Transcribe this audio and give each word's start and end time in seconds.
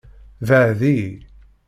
Beɛɛed-iyi! 0.47 1.11